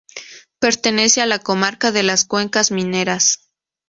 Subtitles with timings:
[0.57, 3.51] Pertenece a la comarca de las Cuencas Mineras.